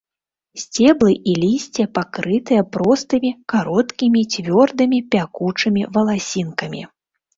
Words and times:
Сцеблы 0.61 1.11
і 1.33 1.35
лісце 1.43 1.83
пакрытае 1.97 2.57
простымі, 2.77 3.31
кароткімі, 3.55 4.21
цвёрдымі 4.33 4.99
пякучымі 5.17 5.81
валасінкамі. 5.99 6.83